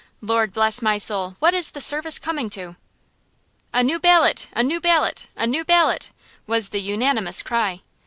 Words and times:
Lord 0.21 0.51
bless 0.51 0.81
my 0.81 0.97
soul, 0.97 1.35
what 1.37 1.53
is 1.53 1.69
the 1.69 1.79
service 1.79 2.17
coming 2.17 2.49
to?" 2.57 2.75
"A 3.71 3.83
new 3.83 3.99
ballot! 3.99 4.47
A 4.53 4.63
new 4.63 4.79
ballot! 4.81 5.27
A 5.35 5.45
new 5.45 5.63
ballot!" 5.63 6.09
was 6.47 6.69
the 6.69 6.81
unanimous 6.81 7.43
cry. 7.43 7.81